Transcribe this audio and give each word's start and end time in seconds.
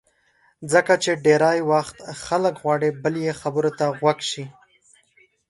ځکه 0.71 0.93
چې 1.03 1.11
ډېری 1.25 1.59
وخت 1.71 1.97
خلک 2.25 2.53
غواړي 2.63 2.89
بل 3.03 3.15
یې 3.25 3.33
خبرو 3.41 3.71
ته 3.79 3.85
غوږ 3.97 4.19
شي. 4.31 4.45